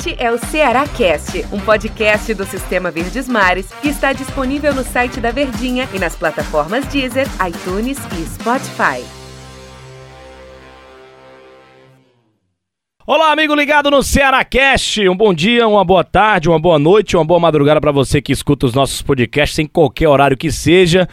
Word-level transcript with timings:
Este 0.00 0.16
é 0.18 0.32
o 0.32 0.38
Ceará 0.38 0.88
Cast, 0.88 1.44
um 1.52 1.60
podcast 1.60 2.32
do 2.32 2.46
Sistema 2.46 2.90
Verdes 2.90 3.28
Mares 3.28 3.70
que 3.82 3.88
está 3.88 4.14
disponível 4.14 4.74
no 4.74 4.82
site 4.82 5.20
da 5.20 5.30
Verdinha 5.30 5.86
e 5.92 5.98
nas 5.98 6.16
plataformas 6.16 6.86
Deezer, 6.86 7.26
iTunes 7.46 7.98
e 8.18 8.24
Spotify. 8.24 9.04
Olá, 13.06 13.30
amigo 13.30 13.54
ligado 13.54 13.90
no 13.90 14.02
Ceará 14.02 14.42
Cast. 14.42 15.06
Um 15.06 15.14
bom 15.14 15.34
dia, 15.34 15.68
uma 15.68 15.84
boa 15.84 16.02
tarde, 16.02 16.48
uma 16.48 16.58
boa 16.58 16.78
noite, 16.78 17.14
uma 17.14 17.24
boa 17.24 17.38
madrugada 17.38 17.78
para 17.78 17.92
você 17.92 18.22
que 18.22 18.32
escuta 18.32 18.64
os 18.64 18.72
nossos 18.72 19.02
podcasts 19.02 19.58
em 19.58 19.66
qualquer 19.66 20.08
horário 20.08 20.34
que 20.34 20.50
seja. 20.50 21.06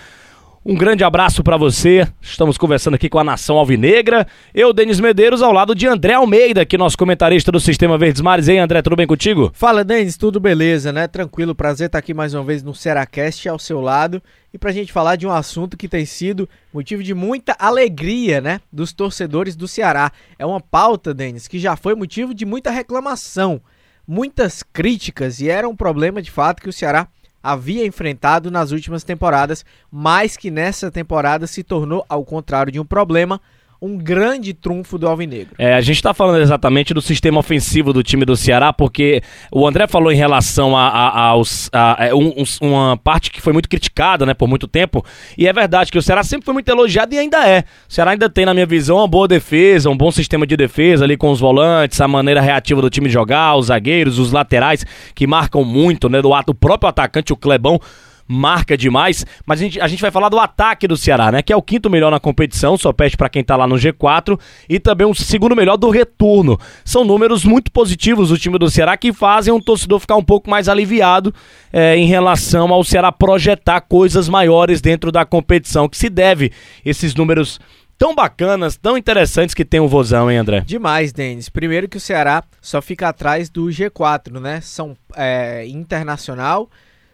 Um 0.69 0.75
grande 0.75 1.01
abraço 1.01 1.45
para 1.45 1.55
você. 1.55 2.05
Estamos 2.21 2.57
conversando 2.57 2.95
aqui 2.95 3.07
com 3.07 3.17
a 3.17 3.23
Nação 3.23 3.55
Alvinegra. 3.55 4.27
Eu, 4.53 4.73
Denis 4.73 4.99
Medeiros, 4.99 5.41
ao 5.41 5.53
lado 5.53 5.73
de 5.73 5.87
André 5.87 6.15
Almeida, 6.15 6.65
que 6.65 6.75
é 6.75 6.77
nosso 6.77 6.97
comentarista 6.97 7.49
do 7.53 7.57
Sistema 7.57 7.97
Verdes 7.97 8.21
Mares. 8.21 8.49
Ei, 8.49 8.57
André, 8.57 8.81
tudo 8.81 8.97
bem 8.97 9.07
contigo? 9.07 9.49
Fala, 9.53 9.81
Denis, 9.81 10.17
tudo 10.17 10.41
beleza, 10.41 10.91
né? 10.91 11.07
Tranquilo, 11.07 11.55
prazer 11.55 11.85
estar 11.85 11.99
aqui 11.99 12.13
mais 12.13 12.33
uma 12.33 12.43
vez 12.43 12.63
no 12.63 12.75
Seracast 12.75 13.47
ao 13.47 13.57
seu 13.57 13.79
lado 13.79 14.21
e 14.53 14.57
pra 14.57 14.73
gente 14.73 14.91
falar 14.91 15.15
de 15.15 15.25
um 15.25 15.31
assunto 15.31 15.77
que 15.77 15.87
tem 15.87 16.05
sido 16.05 16.49
motivo 16.73 17.01
de 17.01 17.13
muita 17.13 17.55
alegria, 17.57 18.41
né, 18.41 18.59
dos 18.69 18.91
torcedores 18.91 19.55
do 19.55 19.69
Ceará. 19.69 20.11
É 20.37 20.45
uma 20.45 20.59
pauta, 20.59 21.13
Denis, 21.13 21.47
que 21.47 21.59
já 21.59 21.77
foi 21.77 21.95
motivo 21.95 22.33
de 22.33 22.45
muita 22.45 22.71
reclamação, 22.71 23.61
muitas 24.05 24.63
críticas 24.63 25.39
e 25.39 25.47
era 25.49 25.69
um 25.69 25.75
problema 25.77 26.21
de 26.21 26.29
fato 26.29 26.61
que 26.61 26.67
o 26.67 26.73
Ceará 26.73 27.07
havia 27.41 27.85
enfrentado 27.85 28.51
nas 28.51 28.71
últimas 28.71 29.03
temporadas, 29.03 29.65
mas 29.91 30.35
que 30.35 30.51
nessa 30.51 30.91
temporada 30.91 31.47
se 31.47 31.63
tornou, 31.63 32.05
ao 32.09 32.23
contrário 32.25 32.71
de 32.71 32.79
um 32.79 32.85
problema, 32.85 33.41
um 33.81 33.97
grande 33.97 34.53
trunfo 34.53 34.97
do 34.97 35.07
Alvinegro. 35.07 35.53
É, 35.57 35.75
a 35.75 35.81
gente 35.81 35.97
está 35.97 36.13
falando 36.13 36.41
exatamente 36.41 36.93
do 36.93 37.01
sistema 37.01 37.39
ofensivo 37.39 37.93
do 37.93 38.01
time 38.01 38.25
do 38.25 38.35
Ceará, 38.35 38.73
porque 38.73 39.21
o 39.51 39.67
André 39.67 39.87
falou 39.87 40.11
em 40.11 40.15
relação 40.15 40.75
a, 40.75 40.87
a, 40.87 41.31
a, 41.31 41.33
a 41.73 42.05
é, 42.07 42.13
um, 42.13 42.33
uma 42.61 42.97
parte 42.97 43.29
que 43.29 43.39
foi 43.39 43.53
muito 43.53 43.69
criticada 43.69 44.25
né, 44.25 44.33
por 44.33 44.47
muito 44.47 44.67
tempo, 44.67 45.05
e 45.37 45.47
é 45.47 45.53
verdade 45.53 45.91
que 45.91 45.97
o 45.97 46.01
Ceará 46.01 46.23
sempre 46.23 46.45
foi 46.45 46.53
muito 46.53 46.69
elogiado 46.69 47.13
e 47.13 47.19
ainda 47.19 47.47
é. 47.47 47.63
O 47.87 47.93
Ceará 47.93 48.11
ainda 48.11 48.29
tem, 48.29 48.45
na 48.45 48.53
minha 48.53 48.65
visão, 48.65 48.97
uma 48.97 49.07
boa 49.07 49.27
defesa, 49.27 49.89
um 49.89 49.97
bom 49.97 50.11
sistema 50.11 50.47
de 50.47 50.57
defesa 50.57 51.05
ali 51.05 51.15
com 51.15 51.29
os 51.29 51.39
volantes, 51.39 52.01
a 52.01 52.07
maneira 52.07 52.41
reativa 52.41 52.81
do 52.81 52.89
time 52.89 53.09
jogar, 53.09 53.55
os 53.55 53.67
zagueiros, 53.67 54.17
os 54.17 54.31
laterais, 54.31 54.85
que 55.13 55.27
marcam 55.27 55.63
muito, 55.63 56.09
né, 56.09 56.21
do 56.21 56.33
ato, 56.33 56.51
o 56.51 56.55
próprio 56.55 56.89
atacante, 56.89 57.31
o 57.31 57.37
Clebão, 57.37 57.79
marca 58.27 58.77
demais. 58.77 59.25
Mas 59.45 59.59
a 59.59 59.63
gente, 59.63 59.79
a 59.79 59.87
gente 59.87 60.01
vai 60.01 60.11
falar 60.11 60.29
do 60.29 60.39
ataque 60.39 60.87
do 60.87 60.97
Ceará, 60.97 61.31
né? 61.31 61.41
Que 61.41 61.53
é 61.53 61.55
o 61.55 61.61
quinto 61.61 61.89
melhor 61.89 62.11
na 62.11 62.19
competição, 62.19 62.77
só 62.77 62.91
pede 62.91 63.15
para 63.15 63.29
quem 63.29 63.43
tá 63.43 63.55
lá 63.55 63.67
no 63.67 63.75
G4. 63.75 64.39
E 64.67 64.79
também 64.79 65.07
o 65.07 65.13
segundo 65.13 65.55
melhor 65.55 65.77
do 65.77 65.89
retorno. 65.89 66.59
São 66.83 67.03
números 67.03 67.45
muito 67.45 67.71
positivos 67.71 68.29
do 68.29 68.37
time 68.37 68.57
do 68.57 68.69
Ceará 68.69 68.97
que 68.97 69.13
fazem 69.13 69.53
um 69.53 69.59
torcedor 69.59 69.99
ficar 69.99 70.15
um 70.15 70.23
pouco 70.23 70.49
mais 70.49 70.67
aliviado 70.67 71.33
é, 71.71 71.95
em 71.95 72.07
relação 72.07 72.73
ao 72.73 72.83
Ceará 72.83 73.11
projetar 73.11 73.81
coisas 73.81 74.27
maiores 74.27 74.81
dentro 74.81 75.11
da 75.11 75.25
competição. 75.25 75.87
Que 75.87 75.97
se 75.97 76.09
deve 76.09 76.51
esses 76.83 77.15
números 77.15 77.59
tão 77.97 78.13
bacanas, 78.13 78.77
tão 78.77 78.97
interessantes 78.97 79.55
que 79.55 79.65
tem 79.65 79.79
o 79.79 79.87
Vozão, 79.87 80.29
hein, 80.29 80.37
André? 80.37 80.61
Demais, 80.65 81.11
Denis. 81.11 81.49
Primeiro 81.49 81.89
que 81.89 81.97
o 81.97 81.99
Ceará 82.01 82.43
só 82.61 82.81
fica 82.81 83.09
atrás 83.09 83.49
do 83.49 83.65
G4, 83.65 84.39
né? 84.39 84.61
São 84.61 84.95
é, 85.15 85.65
Internacional, 85.67 86.69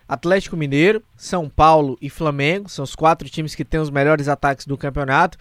Atlético 0.07 0.57
Mineiro, 0.57 1.01
São 1.15 1.49
Paulo 1.49 1.97
e 2.01 2.09
Flamengo 2.09 2.69
são 2.69 2.83
os 2.83 2.95
quatro 2.95 3.29
times 3.29 3.55
que 3.55 3.65
têm 3.65 3.79
os 3.79 3.89
melhores 3.89 4.27
ataques 4.27 4.65
do 4.65 4.77
campeonato. 4.77 5.37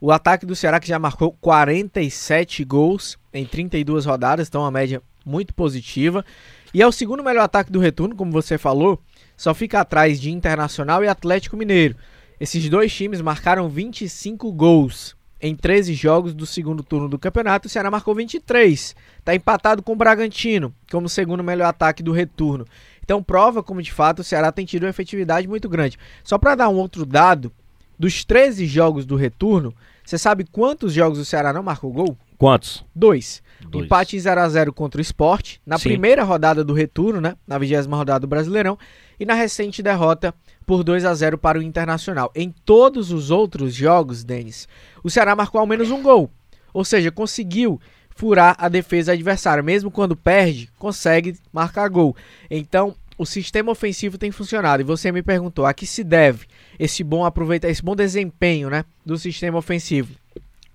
O 0.00 0.12
ataque 0.12 0.46
do 0.46 0.54
Ceará 0.54 0.78
que 0.78 0.88
já 0.88 0.98
marcou 0.98 1.32
47 1.40 2.64
gols 2.64 3.18
em 3.32 3.44
32 3.44 4.04
rodadas, 4.06 4.48
então 4.48 4.60
uma 4.60 4.70
média 4.70 5.02
muito 5.24 5.54
positiva. 5.54 6.24
E 6.72 6.82
é 6.82 6.86
o 6.86 6.92
segundo 6.92 7.22
melhor 7.22 7.44
ataque 7.44 7.72
do 7.72 7.80
retorno, 7.80 8.14
como 8.14 8.30
você 8.30 8.58
falou, 8.58 9.00
só 9.36 9.54
fica 9.54 9.80
atrás 9.80 10.20
de 10.20 10.30
Internacional 10.30 11.02
e 11.02 11.08
Atlético 11.08 11.56
Mineiro. 11.56 11.96
Esses 12.38 12.68
dois 12.68 12.92
times 12.92 13.20
marcaram 13.20 13.68
25 13.68 14.52
gols 14.52 15.16
em 15.40 15.54
13 15.54 15.94
jogos 15.94 16.34
do 16.34 16.46
segundo 16.46 16.82
turno 16.82 17.08
do 17.08 17.18
campeonato. 17.18 17.68
O 17.68 17.70
Ceará 17.70 17.90
marcou 17.90 18.14
23. 18.14 18.96
Está 19.18 19.34
empatado 19.34 19.82
com 19.82 19.92
o 19.92 19.96
Bragantino, 19.96 20.74
como 20.90 21.08
segundo 21.08 21.44
melhor 21.44 21.66
ataque 21.66 22.02
do 22.02 22.12
retorno. 22.12 22.66
Então 23.04 23.22
prova 23.22 23.62
como 23.62 23.82
de 23.82 23.92
fato 23.92 24.20
o 24.20 24.24
Ceará 24.24 24.50
tem 24.50 24.64
tido 24.64 24.84
uma 24.84 24.90
efetividade 24.90 25.46
muito 25.46 25.68
grande. 25.68 25.98
Só 26.24 26.38
para 26.38 26.54
dar 26.54 26.68
um 26.70 26.76
outro 26.76 27.04
dado, 27.04 27.52
dos 27.98 28.24
13 28.24 28.66
jogos 28.66 29.04
do 29.06 29.14
retorno, 29.14 29.74
você 30.04 30.18
sabe 30.18 30.44
quantos 30.44 30.92
jogos 30.92 31.18
o 31.18 31.24
Ceará 31.24 31.52
não 31.52 31.62
marcou 31.62 31.92
gol? 31.92 32.16
Quantos? 32.36 32.84
Dois. 32.94 33.42
Dois. 33.60 33.84
Empate 33.84 34.16
em 34.16 34.20
0x0 34.20 34.72
contra 34.72 34.98
o 34.98 35.02
Esporte, 35.02 35.60
na 35.64 35.78
Sim. 35.78 35.90
primeira 35.90 36.24
rodada 36.24 36.64
do 36.64 36.72
retorno, 36.72 37.20
né? 37.20 37.36
Na 37.46 37.58
vigésima 37.58 37.96
rodada 37.96 38.20
do 38.20 38.26
Brasileirão, 38.26 38.76
e 39.18 39.24
na 39.24 39.34
recente 39.34 39.82
derrota 39.82 40.34
por 40.66 40.82
2 40.82 41.04
a 41.04 41.14
0 41.14 41.38
para 41.38 41.58
o 41.58 41.62
Internacional. 41.62 42.30
Em 42.34 42.52
todos 42.64 43.12
os 43.12 43.30
outros 43.30 43.74
jogos, 43.74 44.24
Denis, 44.24 44.68
o 45.02 45.10
Ceará 45.10 45.36
marcou 45.36 45.60
ao 45.60 45.66
menos 45.66 45.90
um 45.90 46.02
gol. 46.02 46.30
Ou 46.72 46.84
seja, 46.84 47.12
conseguiu 47.12 47.80
furar 48.14 48.54
a 48.58 48.68
defesa 48.68 49.12
adversária. 49.12 49.62
Mesmo 49.62 49.90
quando 49.90 50.16
perde, 50.16 50.70
consegue 50.78 51.36
marcar 51.52 51.88
gol. 51.88 52.16
Então, 52.50 52.94
o 53.18 53.24
sistema 53.24 53.70
ofensivo 53.70 54.18
tem 54.18 54.30
funcionado. 54.30 54.82
E 54.82 54.84
você 54.84 55.10
me 55.12 55.22
perguntou 55.22 55.66
a 55.66 55.74
que 55.74 55.86
se 55.86 56.02
deve 56.02 56.46
esse 56.78 57.04
bom 57.04 57.24
aproveitar, 57.24 57.68
esse 57.68 57.82
bom 57.82 57.94
desempenho, 57.94 58.68
né, 58.70 58.84
do 59.04 59.16
sistema 59.18 59.58
ofensivo. 59.58 60.14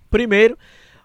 Primeiro, 0.09 0.57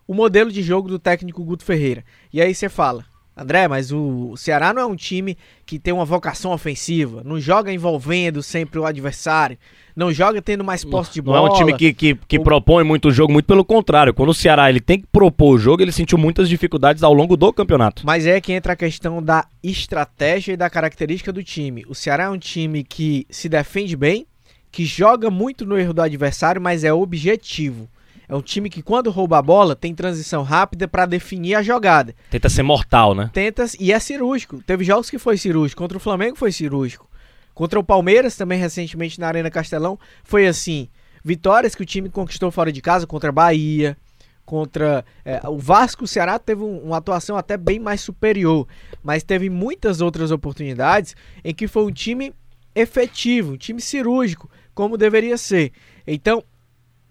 o 0.06 0.14
modelo 0.14 0.50
de 0.50 0.62
jogo 0.62 0.88
do 0.88 0.98
técnico 0.98 1.44
Guto 1.44 1.64
Ferreira. 1.64 2.04
E 2.32 2.40
aí 2.40 2.54
você 2.54 2.68
fala, 2.68 3.04
André, 3.36 3.66
mas 3.66 3.90
o 3.90 4.36
Ceará 4.36 4.72
não 4.72 4.82
é 4.82 4.86
um 4.86 4.94
time 4.94 5.36
que 5.66 5.76
tem 5.78 5.92
uma 5.92 6.04
vocação 6.04 6.52
ofensiva, 6.52 7.22
não 7.24 7.40
joga 7.40 7.72
envolvendo 7.72 8.42
sempre 8.44 8.78
o 8.78 8.86
adversário, 8.86 9.58
não 9.96 10.12
joga 10.12 10.40
tendo 10.40 10.62
mais 10.62 10.84
posse 10.84 11.14
de 11.14 11.20
bola. 11.20 11.38
Não 11.38 11.46
é 11.48 11.50
um 11.50 11.54
time 11.54 11.76
que, 11.76 11.92
que, 11.92 12.14
que 12.14 12.38
propõe 12.38 12.84
muito 12.84 13.08
o 13.08 13.12
jogo, 13.12 13.32
muito 13.32 13.46
pelo 13.46 13.64
contrário. 13.64 14.14
Quando 14.14 14.28
o 14.28 14.34
Ceará 14.34 14.70
ele 14.70 14.80
tem 14.80 15.00
que 15.00 15.06
propor 15.08 15.54
o 15.54 15.58
jogo, 15.58 15.82
ele 15.82 15.90
sentiu 15.90 16.16
muitas 16.16 16.48
dificuldades 16.48 17.02
ao 17.02 17.12
longo 17.12 17.36
do 17.36 17.52
campeonato. 17.52 18.06
Mas 18.06 18.24
é 18.24 18.40
que 18.40 18.52
entra 18.52 18.74
a 18.74 18.76
questão 18.76 19.20
da 19.20 19.46
estratégia 19.62 20.52
e 20.52 20.56
da 20.56 20.70
característica 20.70 21.32
do 21.32 21.42
time. 21.42 21.84
O 21.88 21.94
Ceará 21.94 22.24
é 22.24 22.28
um 22.28 22.38
time 22.38 22.84
que 22.84 23.26
se 23.28 23.48
defende 23.48 23.96
bem, 23.96 24.26
que 24.70 24.84
joga 24.84 25.28
muito 25.28 25.66
no 25.66 25.76
erro 25.76 25.92
do 25.92 26.02
adversário, 26.02 26.62
mas 26.62 26.84
é 26.84 26.92
objetivo. 26.92 27.88
É 28.28 28.34
um 28.34 28.40
time 28.40 28.70
que 28.70 28.82
quando 28.82 29.10
rouba 29.10 29.38
a 29.38 29.42
bola 29.42 29.76
tem 29.76 29.94
transição 29.94 30.42
rápida 30.42 30.88
para 30.88 31.06
definir 31.06 31.54
a 31.54 31.62
jogada. 31.62 32.14
Tenta 32.30 32.48
ser 32.48 32.62
mortal, 32.62 33.14
né? 33.14 33.30
Tenta 33.32 33.66
e 33.78 33.92
é 33.92 33.98
cirúrgico. 33.98 34.62
Teve 34.62 34.84
jogos 34.84 35.10
que 35.10 35.18
foi 35.18 35.36
cirúrgico, 35.36 35.82
contra 35.82 35.96
o 35.96 36.00
Flamengo 36.00 36.36
foi 36.36 36.50
cirúrgico. 36.50 37.08
Contra 37.54 37.78
o 37.78 37.84
Palmeiras 37.84 38.36
também 38.36 38.58
recentemente 38.58 39.20
na 39.20 39.28
Arena 39.28 39.50
Castelão 39.50 39.98
foi 40.24 40.46
assim. 40.46 40.88
Vitórias 41.24 41.74
que 41.74 41.82
o 41.82 41.86
time 41.86 42.08
conquistou 42.08 42.50
fora 42.50 42.72
de 42.72 42.80
casa 42.82 43.06
contra 43.06 43.30
a 43.30 43.32
Bahia, 43.32 43.96
contra 44.44 45.04
é, 45.24 45.40
o 45.48 45.58
Vasco, 45.58 46.04
o 46.04 46.08
Ceará 46.08 46.38
teve 46.38 46.62
um, 46.62 46.78
uma 46.78 46.98
atuação 46.98 47.36
até 47.36 47.56
bem 47.56 47.78
mais 47.78 48.00
superior, 48.00 48.66
mas 49.02 49.22
teve 49.22 49.48
muitas 49.48 50.00
outras 50.00 50.30
oportunidades 50.30 51.16
em 51.42 51.54
que 51.54 51.66
foi 51.66 51.84
um 51.84 51.90
time 51.90 52.32
efetivo, 52.74 53.52
um 53.52 53.56
time 53.56 53.80
cirúrgico, 53.80 54.50
como 54.74 54.98
deveria 54.98 55.38
ser. 55.38 55.72
Então, 56.06 56.42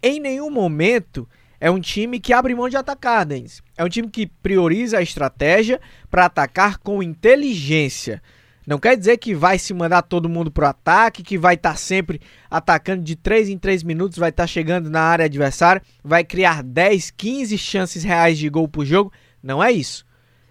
em 0.03 0.19
nenhum 0.19 0.51
momento 0.51 1.27
é 1.59 1.71
um 1.71 1.79
time 1.79 2.19
que 2.19 2.33
abre 2.33 2.53
mão 2.53 2.67
de 2.67 2.75
atacar, 2.75 3.25
Denis. 3.25 3.63
É 3.77 3.85
um 3.85 3.89
time 3.89 4.09
que 4.09 4.27
prioriza 4.27 4.97
a 4.97 5.01
estratégia 5.01 5.79
para 6.11 6.25
atacar 6.25 6.77
com 6.77 7.01
inteligência. 7.01 8.21
Não 8.67 8.77
quer 8.77 8.97
dizer 8.97 9.17
que 9.17 9.33
vai 9.33 9.57
se 9.57 9.73
mandar 9.73 10.01
todo 10.01 10.27
mundo 10.27 10.51
pro 10.51 10.65
ataque, 10.65 11.23
que 11.23 11.37
vai 11.37 11.55
estar 11.55 11.71
tá 11.71 11.75
sempre 11.77 12.19
atacando 12.51 13.01
de 13.01 13.15
3 13.15 13.47
em 13.47 13.57
3 13.57 13.81
minutos, 13.83 14.17
vai 14.17 14.29
estar 14.29 14.43
tá 14.43 14.47
chegando 14.47 14.89
na 14.89 15.01
área 15.01 15.23
adversária, 15.23 15.81
vai 16.03 16.25
criar 16.25 16.61
10, 16.63 17.11
15 17.11 17.57
chances 17.57 18.03
reais 18.03 18.37
de 18.37 18.49
gol 18.49 18.67
por 18.67 18.85
jogo. 18.85 19.11
Não 19.41 19.63
é 19.63 19.71
isso. 19.71 20.05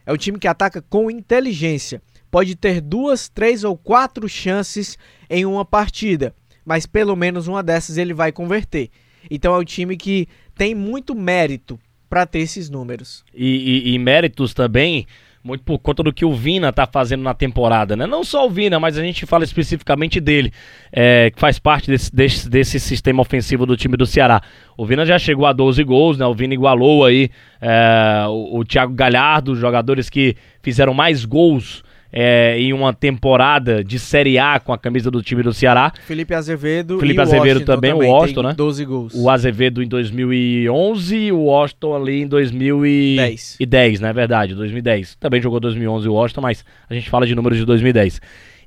É 0.06 0.12
um 0.14 0.16
time 0.16 0.38
que 0.38 0.48
ataca 0.48 0.80
com 0.80 1.10
inteligência. 1.10 2.02
Pode 2.30 2.56
ter 2.56 2.80
duas, 2.80 3.28
três 3.28 3.64
ou 3.64 3.76
quatro 3.76 4.26
chances 4.26 4.96
em 5.28 5.44
uma 5.44 5.64
partida, 5.64 6.34
mas 6.64 6.86
pelo 6.86 7.14
menos 7.14 7.48
uma 7.48 7.62
dessas 7.62 7.98
ele 7.98 8.14
vai 8.14 8.32
converter. 8.32 8.90
Então 9.30 9.54
é 9.54 9.58
um 9.58 9.64
time 9.64 9.96
que 9.96 10.28
tem 10.56 10.74
muito 10.74 11.14
mérito 11.14 11.78
para 12.08 12.26
ter 12.26 12.40
esses 12.40 12.68
números. 12.68 13.24
E, 13.34 13.46
e, 13.86 13.94
e, 13.94 13.98
méritos 13.98 14.52
também, 14.52 15.06
muito 15.42 15.64
por 15.64 15.78
conta 15.78 16.02
do 16.02 16.12
que 16.12 16.24
o 16.24 16.34
Vina 16.34 16.68
está 16.68 16.86
fazendo 16.86 17.22
na 17.22 17.32
temporada, 17.32 17.96
né? 17.96 18.06
Não 18.06 18.22
só 18.22 18.46
o 18.46 18.50
Vina, 18.50 18.78
mas 18.78 18.98
a 18.98 19.02
gente 19.02 19.24
fala 19.24 19.44
especificamente 19.44 20.20
dele, 20.20 20.52
é, 20.92 21.30
que 21.30 21.40
faz 21.40 21.58
parte 21.58 21.90
desse, 21.90 22.14
desse, 22.14 22.50
desse, 22.50 22.78
sistema 22.78 23.22
ofensivo 23.22 23.64
do 23.64 23.76
time 23.76 23.96
do 23.96 24.04
Ceará. 24.04 24.42
O 24.76 24.84
Vina 24.84 25.06
já 25.06 25.18
chegou 25.18 25.46
a 25.46 25.52
12 25.54 25.82
gols, 25.84 26.18
né? 26.18 26.26
O 26.26 26.34
Vina 26.34 26.52
igualou 26.52 27.04
aí 27.04 27.30
é, 27.60 28.26
o, 28.28 28.58
o 28.58 28.64
Thiago 28.64 28.92
Galhardo, 28.92 29.56
jogadores 29.56 30.10
que 30.10 30.36
fizeram 30.62 30.92
mais 30.92 31.24
gols 31.24 31.82
é, 32.12 32.58
em 32.58 32.74
uma 32.74 32.92
temporada 32.92 33.82
de 33.82 33.98
Série 33.98 34.38
A 34.38 34.60
com 34.60 34.72
a 34.72 34.78
camisa 34.78 35.10
do 35.10 35.22
time 35.22 35.42
do 35.42 35.54
Ceará. 35.54 35.92
Felipe 36.06 36.34
Azevedo 36.34 37.00
Felipe 37.00 37.18
e 37.18 37.22
Azevedo 37.22 37.46
Washington 37.46 37.64
também, 37.64 37.92
o 37.92 37.94
também 37.94 38.10
Washington, 38.10 38.40
tem 38.42 38.50
né? 38.50 38.54
12 38.54 38.84
gols. 38.84 39.14
O 39.14 39.30
Azevedo 39.30 39.82
em 39.82 39.88
2011 39.88 41.16
e 41.16 41.32
o 41.32 41.38
Washington 41.44 41.96
ali 41.96 42.22
em 42.22 42.26
2010. 42.26 43.16
10. 43.16 43.56
E 43.58 43.66
10, 43.66 44.00
né? 44.00 44.12
Verdade, 44.12 44.54
2010. 44.54 45.14
Também 45.14 45.40
jogou 45.40 45.58
2011 45.58 46.06
o 46.06 46.12
Washington, 46.12 46.42
mas 46.42 46.64
a 46.90 46.94
gente 46.94 47.08
fala 47.08 47.26
de 47.26 47.34
números 47.34 47.58
de 47.58 47.64
2010. 47.64 48.20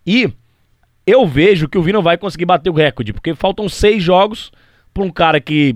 E 0.07 0.29
eu 1.05 1.27
vejo 1.27 1.69
que 1.69 1.77
o 1.77 1.83
Vina 1.83 2.01
vai 2.01 2.17
conseguir 2.17 2.45
bater 2.45 2.71
o 2.71 2.73
recorde, 2.73 3.13
porque 3.13 3.35
faltam 3.35 3.69
seis 3.69 4.01
jogos 4.01 4.51
para 4.91 5.03
um 5.03 5.11
cara 5.11 5.39
que 5.39 5.75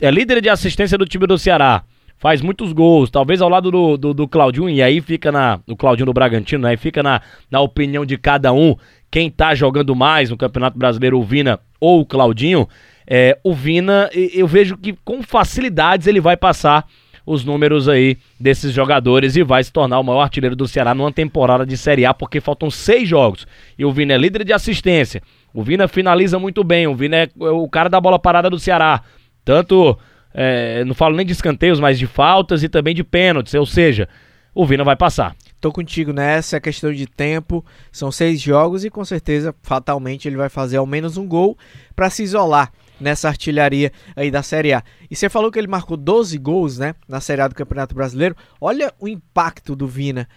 é 0.00 0.10
líder 0.10 0.40
de 0.40 0.48
assistência 0.48 0.96
do 0.96 1.06
time 1.06 1.26
do 1.26 1.36
Ceará, 1.36 1.82
faz 2.22 2.40
muitos 2.40 2.72
gols, 2.72 3.10
talvez 3.10 3.42
ao 3.42 3.48
lado 3.48 3.68
do, 3.68 3.96
do, 3.96 4.14
do 4.14 4.28
Claudinho, 4.28 4.70
e 4.70 4.80
aí 4.80 5.00
fica 5.00 5.32
na. 5.32 5.58
do 5.66 5.74
Claudinho 5.74 6.06
do 6.06 6.12
Bragantino, 6.12 6.62
né? 6.62 6.76
Fica 6.76 7.02
na, 7.02 7.20
na 7.50 7.60
opinião 7.60 8.06
de 8.06 8.16
cada 8.16 8.52
um 8.52 8.76
quem 9.10 9.28
tá 9.28 9.56
jogando 9.56 9.92
mais 9.96 10.30
no 10.30 10.36
Campeonato 10.36 10.78
Brasileiro, 10.78 11.18
o 11.18 11.24
Vina 11.24 11.58
ou 11.80 12.00
o 12.00 12.06
Claudinho. 12.06 12.68
É, 13.04 13.36
o 13.42 13.52
Vina, 13.52 14.08
eu 14.14 14.46
vejo 14.46 14.76
que 14.76 14.94
com 15.04 15.20
facilidades 15.20 16.06
ele 16.06 16.20
vai 16.20 16.36
passar 16.36 16.86
os 17.26 17.44
números 17.44 17.88
aí 17.88 18.16
desses 18.38 18.72
jogadores 18.72 19.34
e 19.34 19.42
vai 19.42 19.64
se 19.64 19.72
tornar 19.72 19.98
o 19.98 20.04
maior 20.04 20.22
artilheiro 20.22 20.54
do 20.54 20.68
Ceará 20.68 20.94
numa 20.94 21.12
temporada 21.12 21.66
de 21.66 21.76
Série 21.76 22.06
A, 22.06 22.14
porque 22.14 22.40
faltam 22.40 22.70
seis 22.70 23.08
jogos. 23.08 23.48
E 23.76 23.84
o 23.84 23.90
Vina 23.90 24.14
é 24.14 24.18
líder 24.18 24.44
de 24.44 24.52
assistência. 24.52 25.20
O 25.52 25.64
Vina 25.64 25.88
finaliza 25.88 26.38
muito 26.38 26.62
bem. 26.62 26.86
O 26.86 26.94
Vina 26.94 27.16
é 27.16 27.28
o 27.36 27.68
cara 27.68 27.88
da 27.88 28.00
bola 28.00 28.16
parada 28.16 28.48
do 28.48 28.60
Ceará. 28.60 29.02
Tanto, 29.44 29.98
é, 30.34 30.84
não 30.84 30.94
falo 30.94 31.16
nem 31.16 31.26
de 31.26 31.32
escanteios, 31.32 31.80
mas 31.80 31.98
de 31.98 32.06
faltas 32.06 32.62
e 32.62 32.68
também 32.68 32.94
de 32.94 33.04
pênaltis. 33.04 33.54
Ou 33.54 33.66
seja, 33.66 34.08
o 34.54 34.66
Vina 34.66 34.84
vai 34.84 34.96
passar. 34.96 35.34
Tô 35.60 35.70
contigo 35.72 36.12
nessa, 36.12 36.56
é 36.56 36.60
questão 36.60 36.92
de 36.92 37.06
tempo. 37.06 37.64
São 37.90 38.10
seis 38.10 38.40
jogos 38.40 38.84
e 38.84 38.90
com 38.90 39.04
certeza, 39.04 39.54
fatalmente, 39.62 40.26
ele 40.26 40.36
vai 40.36 40.48
fazer 40.48 40.76
ao 40.76 40.86
menos 40.86 41.16
um 41.16 41.26
gol 41.26 41.56
para 41.94 42.10
se 42.10 42.22
isolar 42.22 42.72
nessa 43.00 43.28
artilharia 43.28 43.92
aí 44.14 44.30
da 44.30 44.42
Série 44.42 44.72
A. 44.72 44.82
E 45.10 45.16
você 45.16 45.28
falou 45.28 45.50
que 45.50 45.58
ele 45.58 45.68
marcou 45.68 45.96
12 45.96 46.36
gols, 46.38 46.78
né, 46.78 46.94
na 47.08 47.20
Série 47.20 47.42
A 47.42 47.48
do 47.48 47.54
Campeonato 47.54 47.94
Brasileiro. 47.94 48.36
Olha 48.60 48.92
o 48.98 49.08
impacto 49.08 49.76
do 49.76 49.86
Vina. 49.86 50.28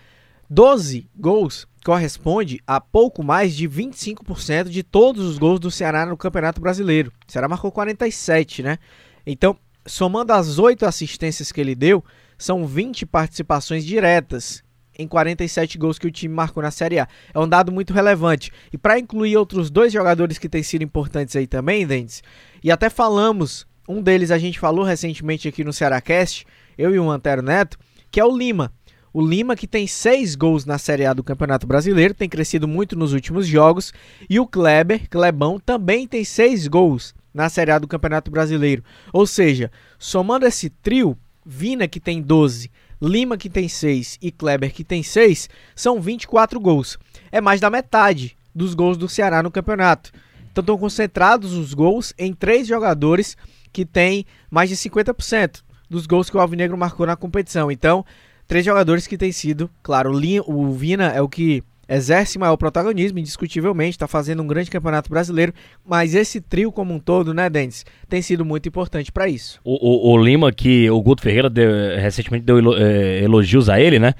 12 0.50 1.10
gols 1.16 1.68
corresponde 1.84 2.60
a 2.66 2.80
pouco 2.80 3.24
mais 3.24 3.56
de 3.56 3.68
25% 3.68 4.70
de 4.70 4.84
todos 4.84 5.26
os 5.26 5.38
gols 5.38 5.60
do 5.60 5.70
Ceará 5.70 6.06
no 6.06 6.18
Campeonato 6.18 6.62
Brasileiro. 6.62 7.12
O 7.28 7.32
Ceará 7.32 7.48
marcou 7.48 7.72
47, 7.72 8.64
né? 8.64 8.78
Então, 9.26 9.58
somando 9.86 10.34
as 10.34 10.58
8 10.60 10.86
assistências 10.86 11.52
que 11.52 11.62
ele 11.62 11.76
deu, 11.76 12.04
são 12.38 12.66
20 12.66 13.06
participações 13.06 13.86
diretas 13.86 14.64
em 14.98 15.08
47 15.08 15.78
gols 15.78 16.00
que 16.00 16.08
o 16.08 16.12
time 16.12 16.34
marcou 16.34 16.64
na 16.64 16.72
Série 16.72 17.00
A. 17.00 17.08
É 17.34 17.40
um 17.40 17.48
dado 17.48 17.72
muito 17.72 17.94
relevante. 17.94 18.52
E 18.72 18.78
para 18.78 18.98
incluir 18.98 19.38
outros 19.38 19.70
dois 19.70 19.92
jogadores 19.92 20.38
que 20.38 20.50
têm 20.50 20.64
sido 20.64 20.84
importantes 20.84 21.36
aí 21.36 21.48
também, 21.48 21.86
Dentes, 21.86 22.24
e 22.64 22.72
até 22.72 22.90
falamos, 22.90 23.68
um 23.88 24.02
deles 24.02 24.32
a 24.32 24.38
gente 24.38 24.60
falou 24.60 24.86
recentemente 24.86 25.48
aqui 25.48 25.64
no 25.64 25.74
Cearacast, 25.74 26.46
eu 26.78 26.94
e 26.96 27.00
o 27.00 27.10
Antero 27.10 27.42
Neto, 27.42 27.78
que 28.10 28.20
é 28.20 28.26
o 28.26 28.36
Lima. 28.36 28.72
O 29.14 29.26
Lima, 29.26 29.56
que 29.56 29.66
tem 29.66 29.88
seis 29.88 30.36
gols 30.36 30.66
na 30.66 30.78
Série 30.78 31.06
A 31.06 31.14
do 31.14 31.24
Campeonato 31.24 31.66
Brasileiro, 31.66 32.14
tem 32.14 32.28
crescido 32.28 32.68
muito 32.68 32.98
nos 32.98 33.14
últimos 33.14 33.48
jogos. 33.48 33.94
E 34.30 34.42
o 34.42 34.46
Kleber, 34.48 35.10
Clebão, 35.10 35.58
também 35.58 36.06
tem 36.06 36.26
seis 36.26 36.68
gols 36.68 37.15
na 37.36 37.50
Série 37.50 37.72
A 37.72 37.78
do 37.78 37.88
Campeonato 37.88 38.32
Brasileiro. 38.32 38.82
Ou 39.12 39.28
seja, 39.28 39.70
somando 40.00 40.46
esse 40.46 40.70
trio, 40.70 41.18
Vina, 41.46 41.86
que 41.86 42.00
tem 42.00 42.22
12, 42.22 42.72
Lima, 43.02 43.38
que 43.38 43.50
tem 43.50 43.68
6 43.68 44.18
e 44.22 44.32
Kleber, 44.32 44.74
que 44.74 44.86
tem 44.86 45.04
6, 45.04 45.50
são 45.76 46.00
24 46.00 46.58
gols. 46.62 46.98
É 47.30 47.42
mais 47.42 47.60
da 47.60 47.70
metade 47.70 48.38
dos 48.56 48.74
gols 48.74 48.98
do 48.98 49.10
Ceará 49.10 49.44
no 49.44 49.52
campeonato. 49.52 50.12
Então 50.50 50.62
estão 50.62 50.78
concentrados 50.78 51.52
os 51.52 51.74
gols 51.74 52.14
em 52.18 52.34
três 52.34 52.66
jogadores 52.66 53.36
que 53.74 53.86
têm 53.86 54.26
mais 54.50 54.70
de 54.70 54.78
50% 54.78 55.62
dos 55.90 56.08
gols 56.08 56.30
que 56.30 56.38
o 56.38 56.40
Alvinegro 56.40 56.78
marcou 56.78 57.06
na 57.06 57.18
competição. 57.18 57.70
Então, 57.70 58.06
três 58.48 58.64
jogadores 58.64 59.06
que 59.06 59.18
têm 59.18 59.34
sido, 59.34 59.70
claro, 59.84 60.14
o 60.48 60.72
Vina 60.72 61.10
é 61.10 61.22
o 61.22 61.28
que 61.28 61.62
exerce 61.88 62.38
maior 62.40 62.58
protagonismo, 62.58 63.20
indiscutivelmente, 63.20 63.92
está 63.92 64.08
fazendo 64.08 64.42
um 64.42 64.48
grande 64.48 64.70
campeonato 64.72 65.10
brasileiro, 65.10 65.54
mas 65.86 66.16
esse 66.16 66.42
trio 66.42 66.72
como 66.72 66.94
um 66.94 67.00
todo, 67.00 67.34
né, 67.34 67.50
Dentes, 67.50 67.86
tem 68.10 68.22
sido 68.22 68.44
muito 68.44 68.68
importante 68.68 69.12
para 69.12 69.28
isso. 69.28 69.60
O, 69.64 70.10
o- 70.12 70.14
o 70.14 70.18
Lima, 70.24 70.52
que 70.52 70.90
o 70.90 71.02
Guto 71.02 71.22
Ferreira 71.22 71.50
deu- 71.50 71.98
recentemente 71.98 72.46
deu 72.46 72.58
eh, 72.78 73.22
elogios 73.24 73.70
a 73.70 73.80
ele, 73.80 74.00
né? 74.00 74.14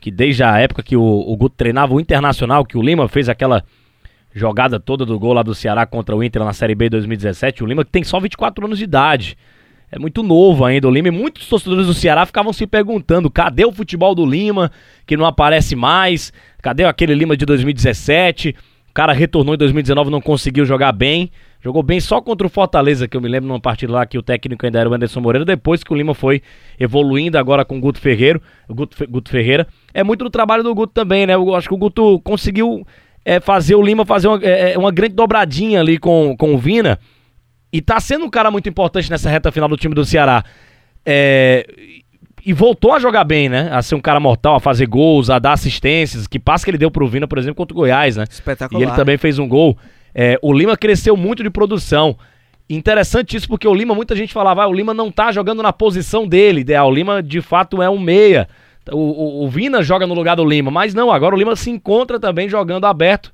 Que 0.00 0.10
desde 0.10 0.42
a 0.42 0.58
época 0.58 0.82
que 0.82 0.96
o, 0.96 1.02
o 1.02 1.36
Guto 1.36 1.56
treinava 1.56 1.92
o 1.94 2.00
Internacional, 2.00 2.64
que 2.64 2.78
o 2.78 2.82
Lima 2.82 3.06
fez 3.08 3.28
aquela 3.28 3.62
jogada 4.32 4.78
toda 4.78 5.04
do 5.04 5.18
gol 5.18 5.32
lá 5.32 5.42
do 5.42 5.54
Ceará 5.54 5.84
contra 5.84 6.14
o 6.16 6.22
Inter 6.22 6.44
na 6.44 6.52
Série 6.52 6.74
B 6.74 6.88
2017, 6.88 7.62
o 7.62 7.66
Lima 7.66 7.84
que 7.84 7.90
tem 7.90 8.04
só 8.04 8.18
24 8.20 8.64
anos 8.64 8.78
de 8.78 8.84
idade. 8.84 9.36
É 9.92 9.98
muito 9.98 10.22
novo 10.22 10.64
ainda 10.64 10.86
o 10.86 10.90
Lima 10.90 11.08
e 11.08 11.10
muitos 11.10 11.48
torcedores 11.48 11.86
do 11.86 11.94
Ceará 11.94 12.24
ficavam 12.24 12.52
se 12.52 12.66
perguntando: 12.66 13.30
cadê 13.30 13.64
o 13.64 13.72
futebol 13.72 14.14
do 14.14 14.24
Lima, 14.24 14.70
que 15.06 15.16
não 15.16 15.26
aparece 15.26 15.74
mais? 15.74 16.32
Cadê 16.62 16.84
aquele 16.84 17.14
Lima 17.14 17.36
de 17.36 17.44
2017? 17.44 18.54
O 18.90 18.92
cara 18.92 19.12
retornou 19.12 19.54
em 19.54 19.58
2019 19.58 20.10
não 20.10 20.20
conseguiu 20.20 20.64
jogar 20.64 20.92
bem. 20.92 21.30
Jogou 21.62 21.82
bem 21.82 22.00
só 22.00 22.20
contra 22.22 22.46
o 22.46 22.50
Fortaleza, 22.50 23.06
que 23.06 23.16
eu 23.16 23.20
me 23.20 23.28
lembro 23.28 23.46
numa 23.48 23.60
partida 23.60 23.92
lá 23.92 24.06
que 24.06 24.16
o 24.16 24.22
técnico 24.22 24.64
ainda 24.64 24.78
era 24.80 24.88
o 24.88 24.94
Anderson 24.94 25.20
Moreira, 25.20 25.44
depois 25.44 25.84
que 25.84 25.92
o 25.92 25.96
Lima 25.96 26.14
foi 26.14 26.40
evoluindo 26.78 27.36
agora 27.36 27.64
com 27.64 27.76
o 27.76 27.80
Guto 27.80 28.00
Ferreira. 28.00 28.40
O 28.68 28.74
Guto, 28.74 28.96
Fe- 28.96 29.06
Guto 29.06 29.30
Ferreira. 29.30 29.66
É 29.92 30.02
muito 30.02 30.24
do 30.24 30.30
trabalho 30.30 30.62
do 30.62 30.74
Guto 30.74 30.92
também, 30.94 31.26
né? 31.26 31.34
Eu 31.34 31.54
acho 31.54 31.68
que 31.68 31.74
o 31.74 31.78
Guto 31.78 32.18
conseguiu 32.20 32.86
é, 33.24 33.38
fazer 33.40 33.74
o 33.74 33.82
Lima 33.82 34.06
fazer 34.06 34.28
uma, 34.28 34.38
é, 34.42 34.72
é, 34.72 34.78
uma 34.78 34.90
grande 34.90 35.14
dobradinha 35.14 35.80
ali 35.80 35.98
com, 35.98 36.34
com 36.38 36.54
o 36.54 36.58
Vina. 36.58 36.98
E 37.72 37.80
tá 37.80 38.00
sendo 38.00 38.24
um 38.24 38.30
cara 38.30 38.50
muito 38.50 38.68
importante 38.68 39.10
nessa 39.10 39.30
reta 39.30 39.52
final 39.52 39.68
do 39.68 39.76
time 39.76 39.94
do 39.94 40.04
Ceará. 40.04 40.44
É, 41.04 41.66
e 42.44 42.52
voltou 42.52 42.92
a 42.92 42.98
jogar 42.98 43.24
bem, 43.24 43.48
né? 43.48 43.68
A 43.72 43.82
ser 43.82 43.94
um 43.94 44.00
cara 44.00 44.18
mortal, 44.18 44.56
a 44.56 44.60
fazer 44.60 44.86
gols, 44.86 45.30
a 45.30 45.38
dar 45.38 45.52
assistências. 45.52 46.26
Que 46.26 46.38
passe 46.38 46.64
que 46.64 46.70
ele 46.70 46.78
deu 46.78 46.90
pro 46.90 47.06
Vina, 47.06 47.28
por 47.28 47.38
exemplo, 47.38 47.56
contra 47.56 47.74
o 47.74 47.76
Goiás, 47.76 48.16
né? 48.16 48.24
Espetacular. 48.28 48.80
E 48.80 48.84
ele 48.84 48.92
também 48.96 49.16
fez 49.16 49.38
um 49.38 49.46
gol. 49.46 49.76
É, 50.14 50.38
o 50.42 50.52
Lima 50.52 50.76
cresceu 50.76 51.16
muito 51.16 51.42
de 51.42 51.50
produção. 51.50 52.16
Interessante 52.68 53.36
isso 53.36 53.48
porque 53.48 53.66
o 53.66 53.74
Lima, 53.74 53.94
muita 53.94 54.14
gente 54.14 54.32
falava, 54.32 54.62
ah, 54.62 54.68
o 54.68 54.72
Lima 54.72 54.94
não 54.94 55.10
tá 55.10 55.32
jogando 55.32 55.62
na 55.62 55.72
posição 55.72 56.26
dele 56.26 56.60
ideal. 56.60 56.88
O 56.88 56.94
Lima, 56.94 57.22
de 57.22 57.40
fato, 57.40 57.82
é 57.82 57.90
um 57.90 57.98
meia. 57.98 58.48
O, 58.90 58.96
o, 58.96 59.44
o 59.44 59.48
Vina 59.48 59.82
joga 59.82 60.06
no 60.06 60.14
lugar 60.14 60.36
do 60.36 60.44
Lima, 60.44 60.70
mas 60.70 60.94
não, 60.94 61.10
agora 61.10 61.34
o 61.34 61.38
Lima 61.38 61.54
se 61.56 61.70
encontra 61.70 62.18
também 62.18 62.48
jogando 62.48 62.86
aberto, 62.86 63.32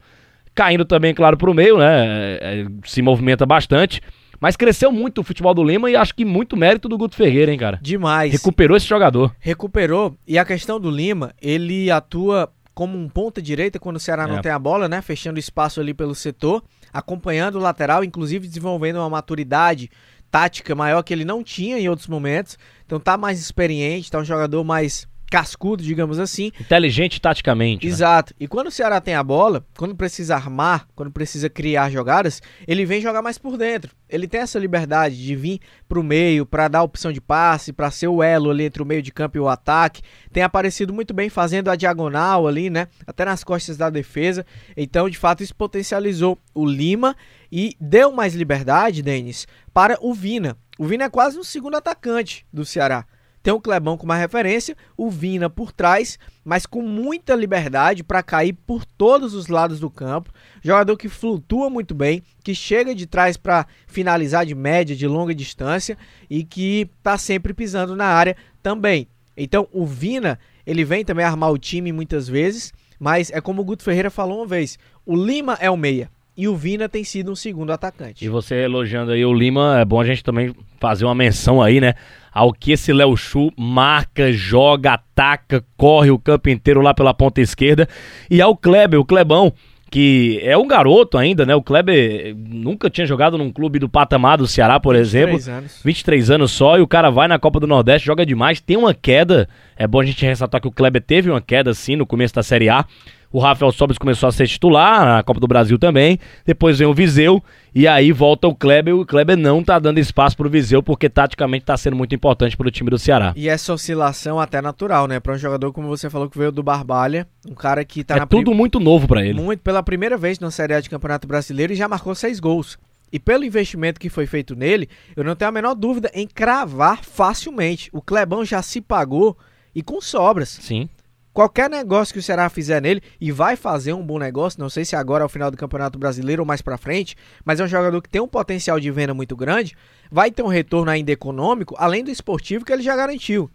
caindo 0.55 0.85
também, 0.85 1.15
claro, 1.15 1.37
pro 1.37 1.55
meio, 1.55 1.79
né? 1.79 2.03
É, 2.03 2.39
é, 2.41 2.67
se 2.85 3.01
movimenta 3.03 3.47
bastante. 3.47 4.01
Mas 4.41 4.57
cresceu 4.57 4.91
muito 4.93 5.21
o 5.21 5.25
futebol 5.25 5.55
do 5.55 5.65
Lima 5.65 5.91
e 5.91 5.97
acho 5.97 6.15
que 6.15 6.25
muito 6.25 6.57
mérito 6.57 6.89
do 6.89 6.99
Guto 6.99 7.17
Ferreira, 7.17 7.53
hein, 7.53 7.59
cara? 7.59 7.79
Demais. 7.83 8.33
Recuperou 8.33 8.77
esse 8.77 8.87
jogador. 8.87 9.35
recuperou. 9.39 10.17
E 10.27 10.39
a 10.39 10.45
questão 10.45 10.79
do 10.81 10.91
Lima, 10.91 11.33
ele 11.41 11.91
atua 11.91 12.51
como 12.75 12.99
um 12.99 13.09
ponta 13.09 13.41
direita 13.41 13.79
quando 13.79 13.97
o 13.97 14.01
Ceará 14.01 14.27
não 14.27 14.37
É. 14.39 14.43
tem 14.43 14.53
a 14.53 14.59
bola, 14.59 14.87
né? 14.89 15.01
Fechando 15.01 15.39
espaço 15.39 15.81
ali 15.81 15.95
pelo 15.95 16.15
setor, 16.15 16.63
acompanhando 16.93 17.57
o 17.57 17.61
lateral, 17.61 18.05
inclusive 18.05 18.47
desenvolvendo 18.47 18.97
uma 18.97 19.09
maturidade 19.09 19.91
tática 20.31 20.75
maior 20.75 21.03
que 21.03 21.15
ele 21.15 21.25
não 21.25 21.43
tinha 21.43 21.79
em 21.79 21.89
outros 21.89 22.07
momentos. 22.09 22.59
Então 22.85 23.01
tá 23.01 23.17
mais 23.17 23.41
experiente, 23.41 24.11
tá 24.11 24.19
um 24.19 24.25
jogador 24.25 24.63
mais 24.63 25.09
cascudo, 25.31 25.83
digamos 25.83 26.19
assim. 26.19 26.53
Inteligente 26.61 27.21
taticamente. 27.21 27.87
né? 27.87 27.93
Exato. 27.93 28.35
E 28.39 28.47
quando 28.47 28.69
o 28.69 28.71
Ceará 28.71 29.01
tem 29.01 29.15
a 29.15 29.23
bola, 29.23 29.65
quando 29.77 29.95
precisa 29.95 30.35
armar, 30.35 30.87
quando 30.95 31.11
precisa 31.11 31.49
criar 31.49 31.91
jogadas, 31.91 32.41
ele 32.67 32.85
vem 32.85 33.01
jogar 33.01 33.23
mais 33.23 33.39
por 33.39 33.57
dentro. 33.57 33.91
Ele 34.09 34.29
tem 34.29 34.41
essa 34.41 34.59
liberdade 34.59 35.17
de 35.17 35.35
vir 35.35 35.61
pro 35.89 36.03
meio 36.03 36.47
para 36.47 36.69
dar 36.69 36.83
opção 36.83 37.13
de 37.13 37.21
passe, 37.21 37.73
para 37.73 37.91
ser 37.91 38.07
o 38.09 38.23
elo 38.23 38.51
ali 38.51 38.65
entre 38.65 38.83
o 38.83 38.87
meio 38.87 39.03
de 39.03 39.13
campo 39.13 39.37
e 39.37 39.41
o 39.41 39.49
ataque. 39.49 40.03
Tem 40.33 40.43
aparecido 40.43 40.93
muito 40.93 41.13
bem 41.13 41.29
fazendo 41.29 41.69
a 41.71 41.77
diagonal 41.77 42.47
ali, 42.47 42.71
né? 42.71 42.87
Até 43.07 43.25
nas 43.25 43.43
costas 43.43 43.77
da 43.77 43.91
defesa. 43.91 44.47
Então, 44.77 45.11
de 45.11 45.19
fato, 45.19 45.43
isso 45.43 45.55
potencializou 45.55 46.39
o 46.55 46.65
Lima 46.65 47.17
e 47.51 47.77
deu 47.81 48.13
mais 48.13 48.35
liberdade, 48.35 49.03
Denis, 49.03 49.47
para 49.73 49.99
o 50.01 50.15
Vina. 50.15 50.57
O 50.79 50.85
Vina 50.87 51.05
é 51.05 51.11
quase 51.11 51.39
um 51.39 51.45
segundo 51.45 51.77
atacante 51.77 52.47
do 52.53 52.65
Ceará. 52.65 53.05
Tem 53.47 53.55
o 53.55 53.61
Clebão 53.61 53.97
como 53.97 54.11
uma 54.11 54.19
referência, 54.19 54.77
o 54.97 55.09
Vina 55.09 55.49
por 55.49 55.71
trás, 55.71 56.19
mas 56.45 56.67
com 56.67 56.83
muita 56.83 57.33
liberdade 57.37 58.03
para 58.03 58.21
cair 58.21 58.53
por 58.53 58.85
todos 58.85 59.35
os 59.35 59.47
lados 59.47 59.79
do 59.79 59.89
campo. 59.89 60.33
Jogador 60.61 60.97
que 60.97 61.09
flutua 61.09 61.71
muito 61.71 61.95
bem, 61.95 62.25
que 62.43 62.57
chega 62.57 62.93
de 62.93 63.07
trás 63.07 63.37
para 63.37 63.65
finalizar 63.87 64.45
de 64.45 64.53
média, 64.53 64.97
de 64.97 65.07
longa 65.07 65.33
distância 65.33 65.97
e 66.29 66.43
que 66.43 66.91
tá 67.05 67.17
sempre 67.17 67.55
pisando 67.55 67.95
na 67.95 68.07
área 68.07 68.37
também. 68.61 69.07
Então, 69.37 69.69
o 69.71 69.87
Vina, 69.87 70.41
ele 70.67 70.85
vem 70.85 71.05
também 71.05 71.25
armar 71.25 71.53
o 71.53 71.59
time 71.59 71.93
muitas 71.93 72.27
vezes, 72.27 72.73
mas 72.99 73.31
é 73.31 73.41
como 73.41 73.63
o 73.63 73.65
Guto 73.65 73.85
Ferreira 73.85 74.11
falou 74.11 74.39
uma 74.39 74.47
vez, 74.49 74.77
o 75.05 75.15
Lima 75.15 75.57
é 75.61 75.71
o 75.71 75.77
meia. 75.77 76.11
E 76.37 76.47
o 76.47 76.55
Vina 76.55 76.89
tem 76.89 77.03
sido 77.03 77.33
um 77.33 77.35
segundo 77.35 77.73
atacante. 77.73 78.25
E 78.25 78.29
você 78.29 78.57
elogiando 78.57 79.13
aí 79.13 79.25
o 79.25 79.33
Lima, 79.33 79.79
é 79.81 79.85
bom 79.85 80.01
a 80.01 80.05
gente 80.05 80.23
também 80.23 80.55
fazer 80.79 81.05
uma 81.05 81.15
menção 81.15 81.63
aí, 81.63 81.81
né? 81.81 81.95
Ao 82.33 82.53
que 82.53 82.73
esse 82.73 82.93
Léo 82.93 83.17
Chu 83.17 83.51
marca, 83.57 84.31
joga, 84.31 84.93
ataca, 84.93 85.65
corre 85.77 86.11
o 86.11 86.19
campo 86.19 86.51
inteiro 86.51 86.83
lá 86.83 86.93
pela 86.93 87.15
ponta 87.15 87.41
esquerda. 87.41 87.89
E 88.31 88.43
ao 88.43 88.55
Kleber, 88.55 89.01
o 89.01 89.05
Klebão, 89.05 89.55
que 89.91 90.39
é 90.43 90.59
um 90.59 90.67
garoto 90.67 91.17
ainda, 91.17 91.47
né? 91.47 91.55
O 91.55 91.63
Kleber 91.63 92.37
nunca 92.37 92.91
tinha 92.91 93.07
jogado 93.07 93.39
num 93.39 93.51
clube 93.51 93.79
do 93.79 93.89
patamar 93.89 94.37
do 94.37 94.47
Ceará, 94.47 94.79
por 94.79 94.95
23 94.95 95.09
exemplo. 95.09 95.59
Anos. 95.59 95.81
23 95.83 96.31
anos 96.31 96.53
só, 96.53 96.77
e 96.77 96.83
o 96.83 96.87
cara 96.87 97.09
vai 97.09 97.27
na 97.29 97.39
Copa 97.39 97.59
do 97.59 97.67
Nordeste, 97.67 98.07
joga 98.07 98.27
demais, 98.27 98.61
tem 98.61 98.77
uma 98.77 98.93
queda. 98.93 99.49
É 99.75 99.87
bom 99.87 100.01
a 100.01 100.05
gente 100.05 100.25
ressaltar 100.25 100.61
que 100.61 100.69
o 100.69 100.73
Kleber 100.73 101.03
teve 101.03 101.31
uma 101.31 101.41
queda, 101.41 101.73
sim, 101.73 101.97
no 101.97 102.05
começo 102.05 102.35
da 102.35 102.43
Série 102.43 102.69
A. 102.69 102.85
O 103.33 103.39
Rafael 103.39 103.73
Sobres 103.73 103.99
começou 103.99 104.29
a 104.29 104.33
ser 104.33 104.47
titular 104.47 105.05
na 105.05 105.23
Copa 105.23 105.41
do 105.41 105.47
Brasil 105.47 105.79
também. 105.79 106.19
Depois 106.45 106.79
vem 106.79 106.87
o 106.87 106.95
Viseu. 106.95 107.43
E 107.75 107.87
aí 107.87 108.13
volta 108.13 108.49
o 108.49 108.55
Kleber. 108.55 108.95
E 108.95 108.97
o 108.97 109.05
Kleber 109.05 109.37
não 109.37 109.63
tá 109.63 109.79
dando 109.79 109.99
espaço 109.99 110.37
pro 110.37 110.49
Viseu, 110.49 110.83
porque 110.83 111.09
taticamente 111.09 111.65
tá 111.65 111.77
sendo 111.77 111.97
muito 111.97 112.15
importante 112.15 112.57
pro 112.57 112.71
time 112.71 112.89
do 112.89 112.99
Ceará. 112.99 113.33
E 113.37 113.49
essa 113.49 113.73
oscilação 113.73 114.41
até 114.41 114.63
natural, 114.63 115.07
né? 115.07 115.21
Pra 115.21 115.35
um 115.35 115.39
jogador, 115.39 115.73
como 115.73 115.89
você 115.89 116.09
falou, 116.09 116.31
que 116.31 116.39
veio 116.39 116.53
do 116.53 116.63
Barbalha. 116.63 117.27
Um 117.47 117.55
cara 117.55 117.85
que 117.85 118.03
tá 118.03 118.17
é 118.17 118.21
na. 118.21 118.27
tudo 118.27 118.51
prim... 118.51 118.57
muito 118.57 118.81
novo 118.81 119.07
para 119.07 119.25
ele. 119.25 119.41
Muito, 119.41 119.61
pela 119.61 119.83
primeira 119.83 120.17
vez 120.17 120.39
na 120.39 120.51
Série 120.51 120.75
A 120.75 120.81
de 120.81 120.89
Campeonato 120.89 121.27
Brasileiro 121.27 121.73
e 121.73 121.77
já 121.77 121.89
marcou 121.89 122.15
seis 122.15 122.41
gols. 122.41 122.79
E 123.13 123.19
pelo 123.19 123.45
investimento 123.45 124.01
que 124.01 124.09
foi 124.09 124.27
feito 124.27 124.57
nele, 124.57 124.89
eu 125.15 125.23
não 125.23 125.37
tenho 125.37 125.49
a 125.49 125.53
menor 125.53 125.75
dúvida 125.75 126.11
em 126.13 126.27
cravar 126.27 127.05
facilmente. 127.05 127.89
O 127.93 128.03
Clebão 128.03 128.45
já 128.45 128.61
se 128.63 128.81
pagou 128.81 129.37
e 129.75 129.83
com 129.83 130.01
sobras. 130.01 130.59
Sim. 130.61 130.89
Qualquer 131.37 131.69
negócio 131.69 132.15
que 132.15 132.19
o 132.19 132.23
Ceará 132.23 132.49
fizer 132.49 132.81
nele, 132.81 133.03
e 133.21 133.31
vai 133.31 133.57
fazer 133.57 133.93
um 133.93 134.03
bom 134.03 134.19
negócio, 134.19 134.59
não 134.59 134.71
sei 134.71 134.87
se 134.87 134.97
agora 134.97 135.23
ao 135.23 135.29
final 135.29 135.51
do 135.51 135.57
Campeonato 135.59 135.99
Brasileiro 135.99 136.41
ou 136.41 136.47
mais 136.47 136.63
pra 136.63 136.79
frente, 136.79 137.15
mas 137.45 137.61
é 137.61 137.65
um 137.65 137.69
jogador 137.69 138.01
que 138.01 138.09
tem 138.09 138.23
um 138.23 138.27
potencial 138.27 138.81
de 138.81 138.91
venda 138.91 139.13
muito 139.13 139.37
grande, 139.37 139.77
vai 140.11 140.31
ter 140.31 140.43
um 140.43 140.47
retorno 140.47 140.91
ainda 140.91 141.13
econômico, 141.13 141.75
além 141.77 142.03
do 142.03 142.11
esportivo 142.11 142.65
que 142.65 142.73
ele 142.73 142.83
já 142.83 142.97
garantiu. 142.97 143.51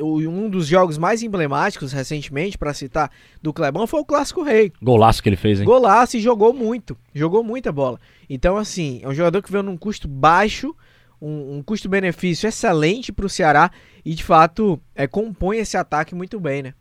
Um 0.00 0.48
dos 0.48 0.66
jogos 0.66 0.96
mais 0.96 1.22
emblemáticos 1.22 1.92
recentemente, 1.92 2.56
para 2.56 2.72
citar, 2.72 3.10
do 3.42 3.52
Clebão 3.52 3.86
foi 3.86 4.00
o 4.00 4.04
Clássico 4.06 4.42
Rei. 4.42 4.72
Golaço 4.80 5.22
que 5.22 5.28
ele 5.28 5.36
fez, 5.36 5.60
hein? 5.60 5.66
Golaço 5.66 6.16
e 6.16 6.20
jogou 6.20 6.54
muito. 6.54 6.96
Jogou 7.14 7.44
muita 7.44 7.70
bola. 7.70 8.00
Então, 8.30 8.56
assim, 8.56 9.00
é 9.02 9.08
um 9.10 9.14
jogador 9.14 9.42
que 9.42 9.52
veio 9.52 9.62
num 9.62 9.76
custo 9.76 10.08
baixo, 10.08 10.74
um, 11.20 11.58
um 11.58 11.62
custo-benefício 11.62 12.48
excelente 12.48 13.12
para 13.12 13.26
o 13.26 13.28
Ceará 13.28 13.70
e, 14.02 14.14
de 14.14 14.24
fato, 14.24 14.80
é, 14.94 15.06
compõe 15.06 15.58
esse 15.58 15.76
ataque 15.76 16.14
muito 16.14 16.40
bem, 16.40 16.62
né? 16.62 16.72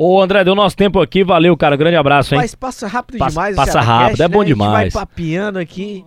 Ô 0.00 0.22
André, 0.22 0.44
deu 0.44 0.54
nosso 0.54 0.76
tempo 0.76 1.00
aqui, 1.00 1.24
valeu, 1.24 1.56
cara. 1.56 1.74
Grande 1.74 1.96
abraço, 1.96 2.32
hein? 2.32 2.40
Mas 2.40 2.54
passa 2.54 2.86
rápido 2.86 3.18
passa, 3.18 3.30
demais, 3.30 3.56
Passa 3.56 3.80
rápido, 3.80 4.22
é 4.22 4.28
bom 4.28 4.42
né? 4.42 4.44
demais. 4.44 4.72
A 4.72 4.84
gente 4.84 4.92
vai 4.92 5.02
papiando 5.06 5.58
aqui 5.58 6.04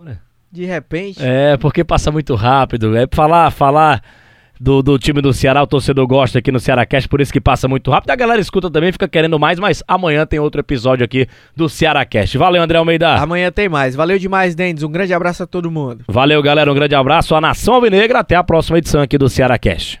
de 0.50 0.64
repente. 0.64 1.18
É, 1.22 1.58
porque 1.58 1.84
passa 1.84 2.10
muito 2.10 2.34
rápido. 2.34 2.96
É 2.96 3.06
falar, 3.12 3.50
falar 3.50 4.02
do, 4.58 4.82
do 4.82 4.98
time 4.98 5.20
do 5.20 5.30
Ceará, 5.34 5.62
o 5.62 5.66
torcedor 5.66 6.06
gosta 6.06 6.38
aqui 6.38 6.50
no 6.50 6.58
Ceará 6.58 6.86
Cast, 6.86 7.06
por 7.06 7.20
isso 7.20 7.30
que 7.30 7.40
passa 7.40 7.68
muito 7.68 7.90
rápido. 7.90 8.12
A 8.12 8.16
galera 8.16 8.40
escuta 8.40 8.70
também, 8.70 8.92
fica 8.92 9.06
querendo 9.06 9.38
mais, 9.38 9.58
mas 9.58 9.82
amanhã 9.86 10.24
tem 10.24 10.38
outro 10.38 10.62
episódio 10.62 11.04
aqui 11.04 11.26
do 11.54 11.68
Ceará 11.68 12.02
Cast. 12.06 12.38
Valeu, 12.38 12.62
André 12.62 12.78
Almeida. 12.78 13.16
Amanhã 13.16 13.52
tem 13.52 13.68
mais. 13.68 13.94
Valeu 13.94 14.18
demais, 14.18 14.54
Dendes. 14.54 14.84
Um 14.84 14.90
grande 14.90 15.12
abraço 15.12 15.42
a 15.42 15.46
todo 15.46 15.70
mundo. 15.70 16.02
Valeu, 16.08 16.42
galera. 16.42 16.72
Um 16.72 16.74
grande 16.74 16.94
abraço 16.94 17.34
à 17.34 17.42
Nação 17.42 17.74
Alvinegra. 17.74 18.20
Até 18.20 18.36
a 18.36 18.42
próxima 18.42 18.78
edição 18.78 19.02
aqui 19.02 19.18
do 19.18 19.28
Ceará 19.28 19.58
Cast. 19.58 20.00